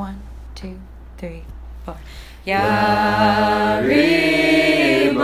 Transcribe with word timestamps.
One, 0.00 0.20
two, 0.54 0.76
three, 1.18 1.44
four. 1.84 1.96
Ya 2.46 3.80
Ribbon, 3.84 5.18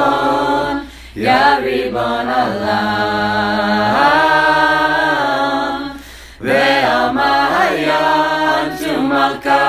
Ya 1.14 1.56
Ribbon 1.64 2.26
Olam, 2.28 2.76
Ve'amaya 6.44 8.02
Antu 8.68 8.92
Malka, 9.08 9.64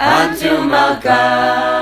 Antu 0.00 0.52
Malka 0.66 1.73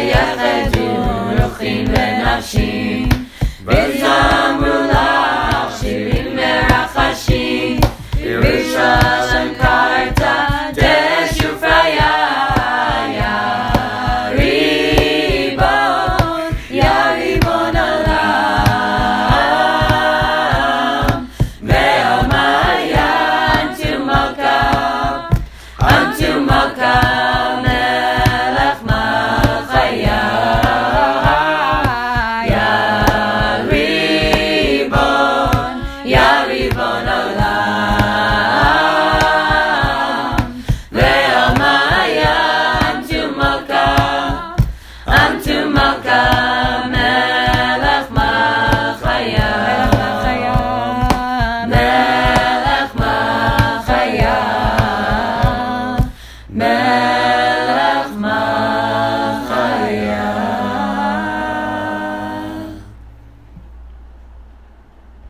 ביחד 0.00 0.76
ומרוכים 0.76 1.84
ונפשים, 1.88 3.08
ויאמרו 3.64 4.66
לנו 4.66 4.89